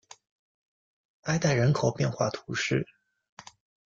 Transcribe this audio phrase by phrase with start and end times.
[1.25, 2.83] 埃代人口变化图示